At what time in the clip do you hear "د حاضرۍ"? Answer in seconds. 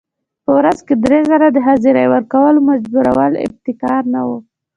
1.51-2.05